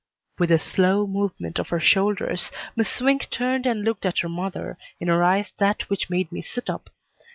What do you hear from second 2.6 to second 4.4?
Miss Swink turned and looked at her